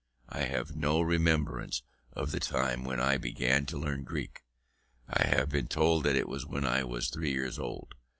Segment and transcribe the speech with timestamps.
[0.29, 4.41] I have no remembrance of the time when I began to learn Greek;
[5.07, 7.93] I have been told that it was when I was three years old.